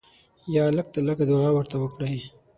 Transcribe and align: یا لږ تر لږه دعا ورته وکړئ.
یا 0.55 0.63
لږ 0.77 0.87
تر 0.93 1.01
لږه 1.07 1.25
دعا 1.31 1.49
ورته 1.53 1.75
وکړئ. 1.79 2.17